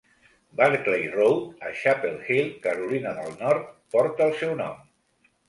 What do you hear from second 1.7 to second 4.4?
Chapel Hill, Carolina del Nord, porta el